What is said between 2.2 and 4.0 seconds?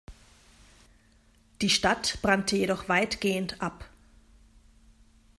brannte jedoch weitgehend ab.